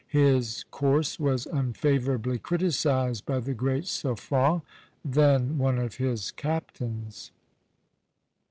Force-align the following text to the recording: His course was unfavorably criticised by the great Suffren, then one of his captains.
His 0.09 0.63
course 0.71 1.19
was 1.19 1.45
unfavorably 1.45 2.39
criticised 2.39 3.23
by 3.27 3.39
the 3.39 3.53
great 3.53 3.83
Suffren, 3.83 4.63
then 5.05 5.59
one 5.59 5.77
of 5.77 5.97
his 5.97 6.31
captains. 6.31 7.29